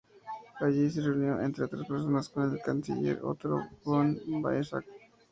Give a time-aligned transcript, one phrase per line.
[0.59, 4.19] Allí se reunió, entre otras personas, con el canciller Otto von
[4.51, 4.87] Bismarck.